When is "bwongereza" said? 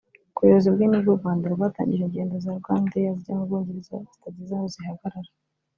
3.47-3.95